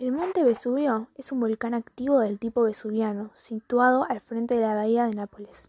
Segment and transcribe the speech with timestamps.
[0.00, 4.74] El monte Vesubio es un volcán activo del tipo vesuviano, situado al frente de la
[4.74, 5.68] bahía de Nápoles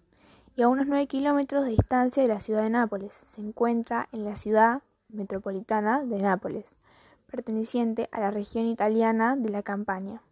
[0.55, 3.21] y a unos 9 kilómetros de distancia de la ciudad de Nápoles.
[3.27, 6.65] Se encuentra en la ciudad metropolitana de Nápoles,
[7.29, 10.23] perteneciente a la región italiana de la Campania.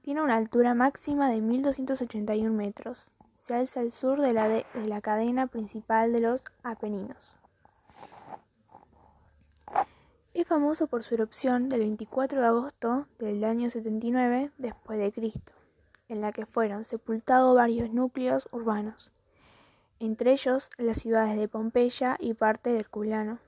[0.00, 3.04] Tiene una altura máxima de 1.281 metros.
[3.34, 7.36] Se alza al sur de la, de la cadena principal de los Apeninos.
[10.46, 15.52] Es famoso por su erupción del 24 de agosto del año 79 después de Cristo,
[16.08, 19.10] en la que fueron sepultados varios núcleos urbanos,
[19.98, 23.40] entre ellos las ciudades de Pompeya y parte de Herculano.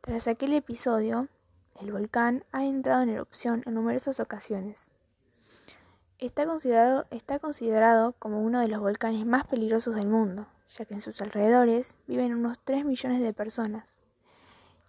[0.00, 1.28] Tras aquel episodio,
[1.80, 4.90] el volcán ha entrado en erupción en numerosas ocasiones.
[6.18, 10.94] Está considerado, está considerado como uno de los volcanes más peligrosos del mundo, ya que
[10.94, 14.01] en sus alrededores viven unos 3 millones de personas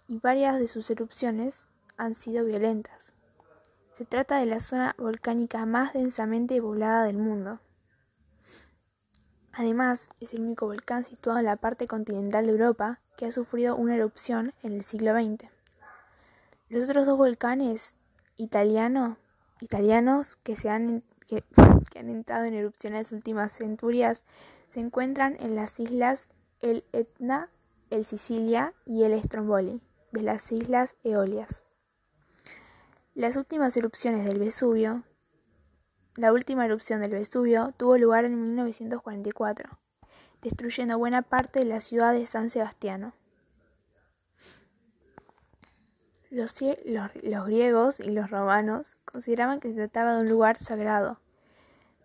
[0.08, 3.12] y varias de sus erupciones han sido violentas.
[3.96, 7.60] Se trata de la zona volcánica más densamente poblada del mundo.
[9.52, 13.76] Además, es el único volcán situado en la parte continental de Europa que ha sufrido
[13.76, 15.48] una erupción en el siglo XX.
[16.68, 17.94] Los otros dos volcanes
[18.36, 19.16] italiano,
[19.60, 21.44] italianos que, se han, que,
[21.92, 24.24] que han entrado en erupción en las últimas centurias
[24.66, 26.28] se encuentran en las islas
[26.60, 27.48] el Etna,
[27.90, 29.80] el Sicilia y el Stromboli
[30.14, 31.64] de las Islas Eolias.
[33.14, 35.02] Las últimas erupciones del Vesubio,
[36.16, 39.76] la última erupción del Vesubio tuvo lugar en 1944,
[40.40, 43.12] destruyendo buena parte de la ciudad de San Sebastiano.
[46.30, 46.60] Los,
[47.46, 51.18] griegos y los romanos consideraban que se trataba de un lugar sagrado,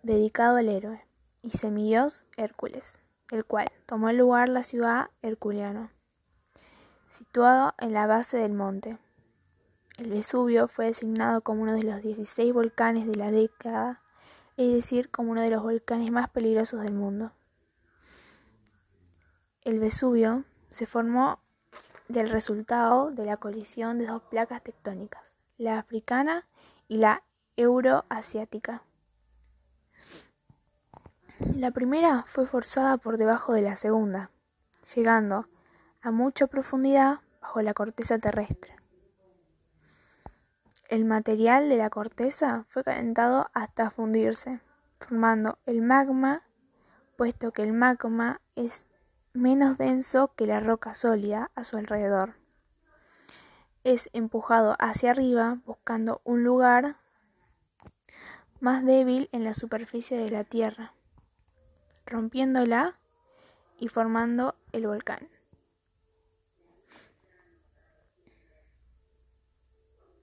[0.01, 1.05] dedicado al héroe
[1.43, 2.99] y semidios Hércules,
[3.31, 5.91] el cual tomó el lugar la ciudad herculeano
[7.09, 8.97] situado en la base del monte.
[9.97, 14.01] El Vesubio fue designado como uno de los 16 volcanes de la década,
[14.55, 17.31] es decir, como uno de los volcanes más peligrosos del mundo.
[19.63, 21.39] El Vesubio se formó
[22.07, 25.21] del resultado de la colisión de dos placas tectónicas,
[25.57, 26.47] la africana
[26.87, 27.23] y la
[27.57, 28.83] euroasiática.
[31.55, 34.31] La primera fue forzada por debajo de la segunda,
[34.95, 35.47] llegando
[36.01, 38.75] a mucha profundidad bajo la corteza terrestre.
[40.89, 44.59] El material de la corteza fue calentado hasta fundirse,
[44.99, 46.43] formando el magma,
[47.15, 48.87] puesto que el magma es
[49.33, 52.35] menos denso que la roca sólida a su alrededor.
[53.83, 56.97] Es empujado hacia arriba buscando un lugar
[58.59, 60.93] más débil en la superficie de la Tierra,
[62.05, 62.97] rompiéndola
[63.77, 65.38] y formando el volcán.